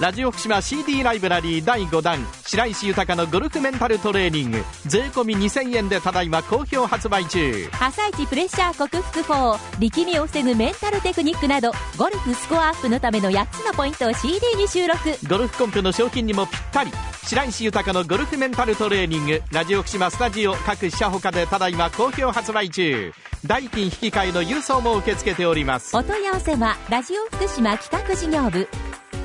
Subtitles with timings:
[0.00, 4.64] ラジオ福島 CD ライブラリー第5弾白石豊のゴルフメンタルトレーニング。
[4.86, 7.68] 税込み2000円でただいま好評発売中。
[7.78, 14.98] 朝一プレッシャー克服法力みを防ぐメンタルテクニックなどゴルフスコアアップのための8つのポイントを CD に収録。
[15.28, 16.90] ゴルフコンプの賞金にもぴったり。
[17.24, 19.42] 白石豊のゴルフメンタルトレーニング。
[19.52, 23.12] ラジオ福島スタジオ各社ほかでただいま好評発売中。
[23.44, 25.94] 代金引き換えの郵送も受け付けております。
[25.96, 28.68] お問い合わせはラジオ福島企画事業部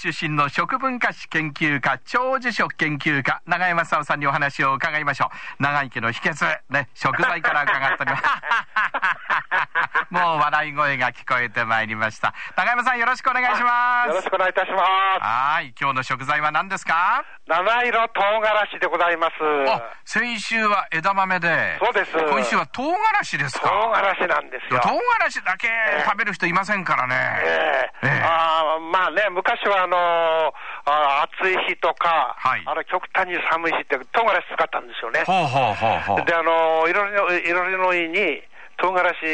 [0.00, 5.26] 出身の食文化史研究家長寿食研究家永山沙さんにお話を伺いましょ
[5.58, 5.62] う。
[5.62, 8.22] 長生きの秘訣ね食材から伺っております。
[10.10, 12.32] もう笑い声が聞こえてまいりました。
[12.56, 14.08] 永山さんよろしくお願いします。
[14.08, 15.20] よろしくお願いいたします。
[15.20, 17.22] はい今日の食材は何ですか？
[17.46, 19.34] 七色唐辛子でございます。
[19.68, 21.78] あ先週は枝豆で。
[21.78, 22.12] そうです。
[22.16, 23.68] 今週は唐辛子ですか？
[23.68, 24.80] 唐辛子なんですよ。
[24.80, 25.68] 唐辛子だけ
[26.06, 28.06] 食べる人いませんからね、ええ。
[28.08, 28.22] ええ。
[28.24, 30.52] あーまあね、昔はあのー
[30.86, 32.62] あー暑い日とか、はい。
[32.64, 35.24] あの極端に寒い日って唐辛子使ったんですよね。
[35.26, 38.42] ほうほうほうほうで、あのー、彩りの彩りのいいに、
[38.78, 39.26] 唐辛子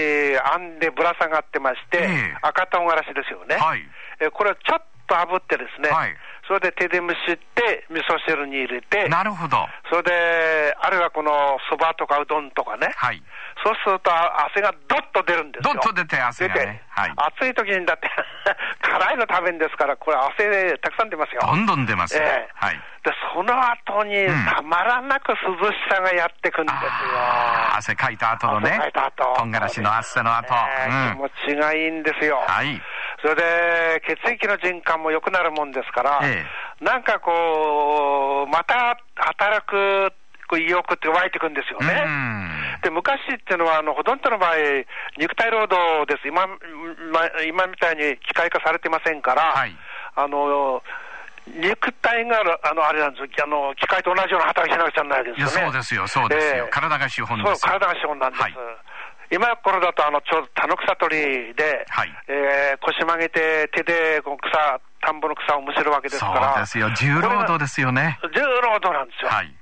[0.58, 3.54] 編んでぶら下がってまして、ええ赤唐辛子ですよね。
[3.56, 3.84] はい。
[4.20, 6.16] えこれをちょっと炙ってですね、はい。
[6.48, 9.68] それで手で蒸して、味噌汁に入れて、なるほど。
[9.90, 13.22] それで、あるいはこのそばとかうどんとかね、はい
[13.64, 15.74] そうするとあ汗がどっと出るんですよ。
[15.74, 17.12] どっと出て汗が出てねはい。
[17.40, 18.08] 暑い時にだって、
[18.82, 21.40] 辛いの食べるんですから、これ汗たくさん出ますよ。
[21.42, 22.52] どんどん出ますよ、ええ。
[22.54, 22.80] はい。
[23.04, 24.44] で、その後にうん。
[24.46, 25.36] たまらなく涼
[25.72, 26.90] しさがやってくんですよ。
[27.14, 28.70] あー汗かいた後のね。
[28.70, 29.34] 汗かいた後。
[29.36, 31.14] 唐辛子の汗の後、ええうん。
[31.14, 32.42] 気持ちがいいんですよ。
[32.46, 32.82] はい。
[33.22, 36.44] それで、血液の循環も良くなるもんですから、え
[36.80, 40.12] なんかこう、また働く
[40.48, 42.02] こう意欲って湧いてくんですよね。
[42.04, 42.80] うん。
[42.82, 44.54] で昔っていうのは、あのほとんどの場合、
[45.18, 46.54] 肉体労働です、今ま
[47.46, 49.76] 今みたいに機械化されてませんから、はい。
[50.14, 50.82] あの
[51.46, 53.28] 肉体があのあれなんですよ。
[53.44, 55.52] あの、機械と同じような働きしなくちゃならないですよね。
[55.66, 56.70] そうですよそうですよ、ええ。
[56.70, 57.48] 体が資本です。
[57.50, 58.42] よそう、体が資本なんです。
[58.42, 58.54] はい。
[59.30, 62.14] 今頃だとあのちょうど田の草取りで、はい。
[62.28, 66.90] えー腰曲げて手でこう草、田んぼの草をむしるわけですから、そうですよ。
[66.90, 68.18] 重労働ですよね。
[68.34, 69.30] 重労働なんですよ。
[69.30, 69.54] はい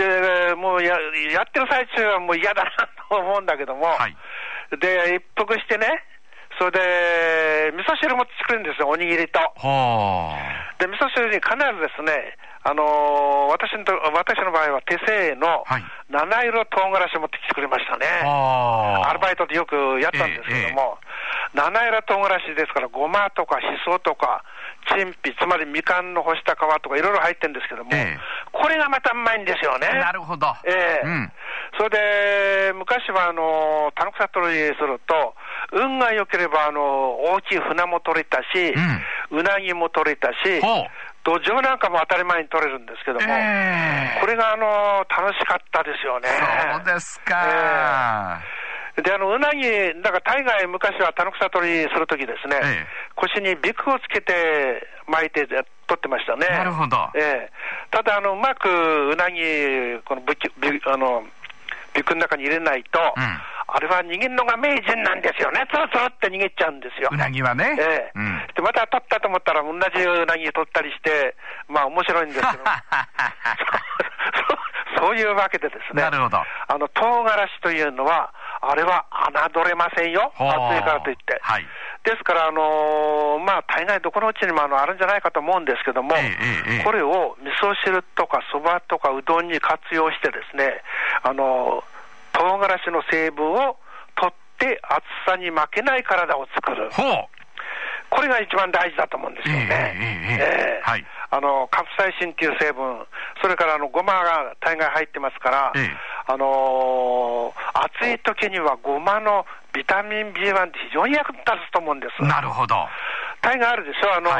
[0.00, 0.96] で、もうや
[1.32, 2.70] やってる最中はもう嫌だな
[3.08, 4.16] と思うんだけども、はい。
[4.80, 5.86] で、一服してね、
[6.58, 9.40] それで、味噌汁も作るんですよ、おにぎりと。
[9.56, 10.32] ほ
[10.78, 15.84] で、味噌汁に必ずですね、あのー私のと私の場合は手製のはい。
[16.08, 18.06] 七色唐辛子持ってきてくれましたね。
[18.24, 20.98] アルバイトでよくやったんですけども、
[21.54, 24.44] 七色唐辛子ですから、ごまとかしそとか、
[24.88, 28.18] 陳皮、つまりみかんの干した皮とかいろいろ入ってるんですけども、ええ。
[28.52, 29.88] これがまたうまいんですよね。
[29.88, 30.54] なるほど。
[30.64, 31.06] ええ。
[31.06, 31.32] うん。
[31.78, 35.34] それで、昔はあの、田の草取りすると、
[35.72, 36.80] 運が良ければ、あの、
[37.36, 38.74] 大きい船も取れたし、
[39.30, 40.36] うなぎも取れたし、
[41.22, 44.20] 土壌なんかも当たり前に取れるんですけども、ええ。
[44.20, 46.28] これがあの、楽しかったですよね。
[46.28, 48.40] そうですか、
[49.02, 49.62] で、あの、うなぎ、
[50.02, 52.86] だから大概昔は田の草取りするときですね、ええ。
[53.14, 56.46] 腰にビクをつけて巻いて取ってましたね。
[56.46, 56.96] なるほど。
[57.14, 57.50] ええ。
[57.90, 61.24] ただ、あの、うまくうなぎ、このビキビあの、
[61.94, 63.40] ビクの中に入れないと、うん。
[63.72, 65.64] あれは逃げるのが名人なんですよね。
[65.70, 67.08] つるつるって逃げちゃうんですよ。
[67.12, 68.12] うなぎはね、ええ。
[68.16, 68.42] うん。
[68.56, 71.36] で、また取ったと思ったら、同じうなぎ取ったりして、
[71.68, 72.48] まあ面白いんですけど、
[74.98, 76.38] そそういうわけでですね、なるほど。
[76.38, 76.44] あ
[76.78, 79.06] の唐辛子というのは、あれは
[79.54, 80.42] 侮れませんよ、暑
[80.78, 81.38] いからといって。
[81.42, 81.66] はい。
[82.04, 90.82] ですから、あのーまあ、大概どこのうちにもあのあるんじゃないかと思うんですけども、ええええこれを味噌汁とかそばとかうどんに活用してですね、
[91.22, 91.84] あのー
[92.32, 93.76] 唐辛子の成分を
[94.16, 96.90] 取って暑さに負けない体を作る。
[98.08, 99.94] これが一番大事だと思うんですよね。
[99.96, 100.70] ええ
[101.32, 103.06] あのカプサイシンっていう成分、
[103.40, 105.96] それからあのごまが大概入ってますから、ええ
[106.30, 112.22] あのー暑い時にはごまのビタミン B1 って非常に役立つと思うんです。
[112.22, 112.76] なるほど
[113.42, 114.30] 大概あるでしょ、あの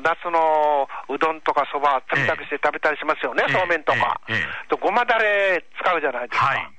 [0.00, 6.46] ー夏のうどんとかそば、冷たくして食べたりしますよね、ええそうめんとか、えええとごまだれ使うじゃないですか。
[6.46, 6.70] はい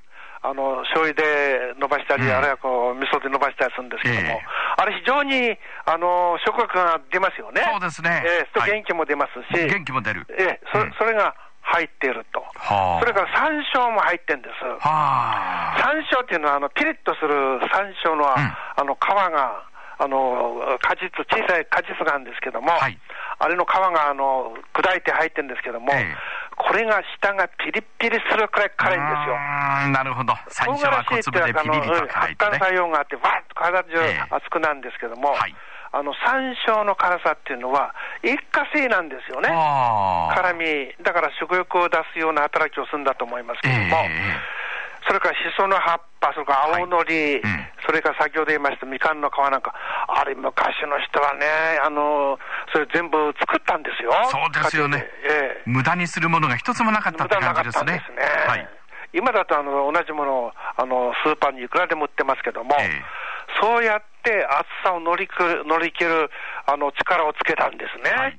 [0.44, 4.40] あの醤油で伸ばしたり、うんあるいはこう味噌で伸ばしたりするんですけども、ええ
[4.76, 7.62] あれ、非常にあの食欲が出ますよね。
[7.64, 10.26] そうですねええとはい元気も出ますし、元気も出る。
[10.36, 11.34] ええそうんそれが
[11.64, 14.64] 入っていると、はあそれから山椒も入ってるんです。
[14.64, 15.80] はあ。
[15.80, 17.34] 山椒っていうのは、あのピリッとする
[17.72, 19.64] 山椒の,、んあの皮が、
[19.98, 22.98] あの果実、小さい果実があるんですけども、はい
[23.36, 26.16] あれの皮があの砕いて入ってるんですけども、ええ
[26.56, 29.90] これが舌がピリッピリするくらい辛いんですよ。
[29.90, 30.32] なるほど。
[30.46, 32.58] 最初は小粒でピリリと辛いとね。
[32.58, 35.54] 発汗作用があって、わーっと体中ええ熱くなるんですけども、はい
[35.94, 39.48] あの山椒の辛さっていうのは、一過性なんですよね。
[39.48, 44.10] 辛み、だから食欲を出すような働きをするんだと思いますけども、え
[45.06, 47.40] それからしその葉っぱ、それから青のり、はい。
[47.40, 47.66] うん。
[47.86, 49.74] それから先ほど言いましたみかんの皮なんか、
[50.08, 51.46] あれ、昔の人はね、
[51.84, 52.38] あの
[52.72, 54.10] それ全部作ったんですよ。
[54.32, 55.06] そうですよね。
[55.28, 55.62] ええ。
[55.66, 58.16] 無駄にするものが一つもなかったって感じですかったんですね。
[58.16, 58.22] ね。
[58.48, 58.68] はい。
[59.12, 63.23] 今だとあの同じものをあのスーパーにいくらでも売ってますけども、ええ
[63.60, 66.30] そうやって暑さを乗りく乗り切る
[66.66, 68.10] あの力をつけたんですね。
[68.10, 68.38] はい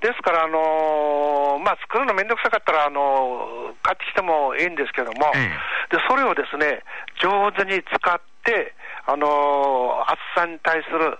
[0.00, 5.52] ですから、あのまあ、作るのめんどくさかったら、あの買ってきてもいいんですけども、え
[5.94, 6.82] でそれをですね
[7.20, 8.72] 上手に使って、
[9.06, 11.18] あの暑さに対する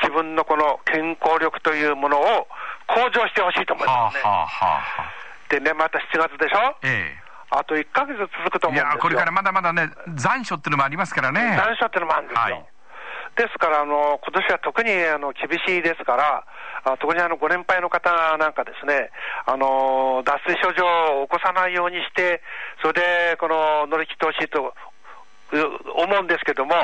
[0.00, 2.48] 自分のこの健康力というものを
[2.88, 4.22] 向上してほしいと思いますね。
[4.22, 5.12] はあはあはあはあ。
[5.50, 7.12] でね、また7月でしょ、え
[7.50, 8.90] あと1ヶ月続くと思うんですよ。
[8.94, 11.56] や、これからまだまだね、残暑っていうのもありますからね。
[11.56, 12.42] 残暑っていうのもあるんですよ。
[12.42, 12.64] はい
[13.38, 16.44] ですから、あの今年は特にあの厳しいですから、
[16.82, 19.10] あ特にあのご年配の方なんかですね、
[19.46, 22.42] あの脱水症状を起こさないようにして、
[22.82, 24.74] それでこの乗り切ってほしいと
[25.52, 26.74] う思うんですけども、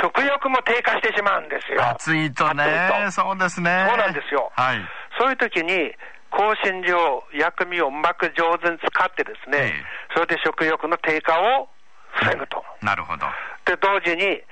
[0.00, 1.88] 食欲も低下してしまうんですよ。
[1.88, 3.86] 暑いとねとそうですね。
[3.88, 4.80] そうなんですよはい。
[5.18, 5.92] そういう時に、
[6.32, 9.84] 香辛料、薬味をうまく上手に使ってですね、ええ
[10.14, 11.68] それで食欲の低下を
[12.14, 12.64] 防ぐと。
[12.82, 13.26] なるほど。
[13.64, 14.42] で、同時に、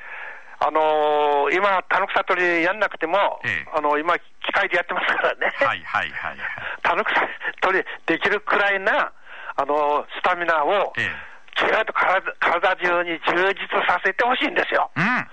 [0.60, 6.38] あのー今、田の草取りやんなくても、ええあの今、機械でやってますからね、はいはいはいはい。
[6.82, 7.16] 田の草
[7.62, 9.12] 取りできるくらいな、
[9.56, 11.08] あのースタミナを、え
[11.56, 14.90] きゅーっと体体中に充実させてほしいんですよ。
[14.96, 15.00] え。
[15.00, 15.28] うん。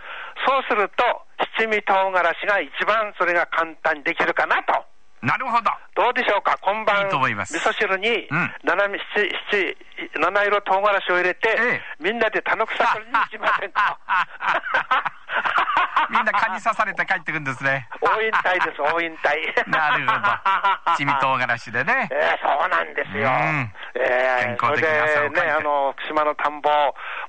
[0.45, 1.03] そうすると、
[1.57, 4.85] 七味唐辛子が一番それが簡単にできるかなと。
[5.21, 5.71] なるほど。
[5.97, 9.75] どうでしょうか、今晩、いいと思います味噌汁にうん七味、七
[10.13, 13.97] 七七色唐辛子を入れて、ええみんなで田の草取りに行きませんか？
[16.09, 17.89] みんな蚊に刺されて帰ってくるんですね。
[18.01, 19.43] 大引退です、大引退。
[19.69, 20.21] なるほど。
[20.93, 22.07] 七味唐辛子でね。
[22.11, 23.27] えーそうなんですよ。
[23.27, 26.69] うんえー健康的に汗をかいてそれでね、あの、福島の田んぼ、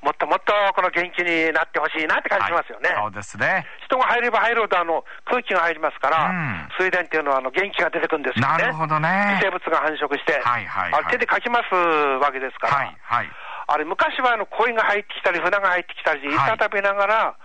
[0.03, 2.91] もっともっとこの元気になってほしいなって感じしますよね。
[2.91, 3.67] はいそうですね。
[3.87, 8.63] 人が入れば入るほどあの空気が入りますから、うん水田っていうのはあの元気が出てくるんですよね。
[8.63, 13.29] なるほどね微生物が繁殖して、はいはいはいあれ手でかきますわけですから、はいはい。
[13.71, 17.37] あれ昔はあの鯉が入ってきたり、船が入ってきたり、はい板食べながら、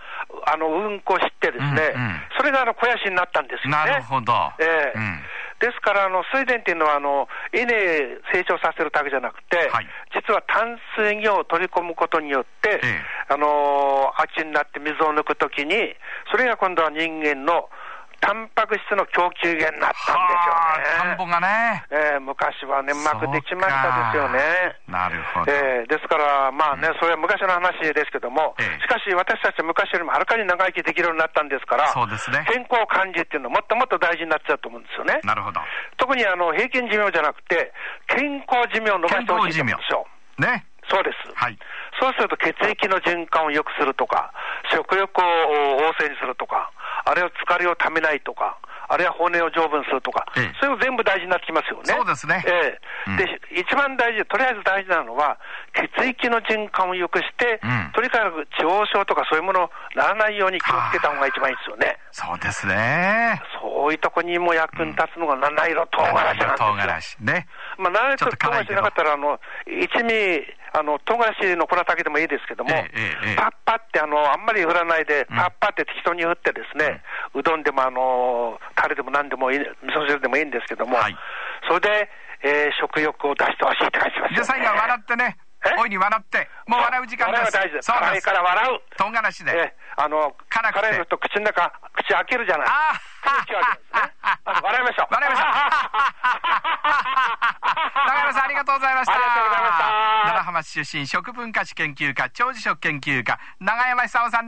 [0.46, 3.76] あのうんこしてですね、うんうんそれがあの肥やしになったんですよね。
[3.76, 4.32] なるほど。
[4.58, 5.20] ええうん
[5.64, 7.26] ですから、あの水田っていうのはあの、
[7.56, 7.64] 稲
[8.28, 9.88] 成長させるだけじゃなくて、はい。
[10.12, 13.32] 実は淡水魚を取り込むことによって、ええ。
[13.32, 15.96] あの秋になって水を抜くときに、
[16.30, 17.70] それが今度は人間の
[18.24, 21.12] タンパク質の供給源になったんはあですよね。
[21.12, 21.84] 田んぼがね。
[21.92, 24.40] ええ昔は粘膜できましたですよね。
[24.88, 25.52] なるほど。
[25.52, 35.20] えーですから、まあね、それは昔の話ですけども、ええしかし私たちは昔よりもはるかに長生きできるようになったんですから、そうですね健康管理っていうのはもっともっと大事になっちゃうと思うんですよね。
[35.22, 35.60] なるほど。
[35.98, 37.72] 特にあの平均寿命じゃなくて、
[38.08, 40.06] 健康寿命を伸ばしてほしいんですよ。
[40.40, 40.64] ね。
[40.88, 41.32] そうです。
[41.34, 41.58] はい。
[42.00, 44.32] そうすると血液の循環を良くするとか、
[44.72, 46.70] 食欲を旺盛にするとか、
[47.04, 48.58] あるいは疲れをためないとか、
[48.88, 51.92] あるいは骨を丈夫にするとか、ええそれも全部大事になってきますよね。
[51.92, 55.38] そうですねええうんで、一番大事、とりあえず大事なのは、
[55.72, 61.98] 血液の循環を良くして、うんとにかく地方症とかそういうものにならないように気をつけた方が一番いいですよね。
[62.10, 63.40] そうですね。
[63.60, 66.54] そういうとこにも役に立つのが七色唐辛子なんですよ。
[66.58, 67.46] 唐辛子ね。
[67.78, 70.42] まあ、七色唐辛子なかったら、あの、一味、
[70.74, 72.70] あの、唐辛子の粉だけでもいいですけども、
[73.36, 77.00] パッパって、あの、あんまり振らないで、パッパって適当に振ってですね、
[77.32, 81.16] うどんでも、あの、タレでも何でもいい、味噌汁でもいいんですけども、はい
[81.66, 82.10] それで、
[82.42, 84.38] えー食欲を出してほしいって感じしますよ、ね。
[84.40, 85.70] で、最後は笑ってねえ？
[85.80, 86.46] 大いに笑って。
[86.68, 87.40] もう笑う時間です。
[87.40, 87.86] 笑いは大事です。
[87.88, 88.00] か。
[88.32, 88.80] ら笑う。
[88.98, 89.52] 唐辛子で。
[89.56, 92.66] ええあの、辛いのと口の中、口開けるじゃない。
[92.68, 94.12] あ空気を開けるんですね
[94.44, 95.06] あ笑いましょう。
[95.14, 95.46] 笑いましょう。
[98.04, 99.12] 長山さんありがとうございました。
[99.14, 100.13] ありがとうございました
[100.54, 104.42] 浜市出身食文化史研究家、長寿食研究家、永山久夫さん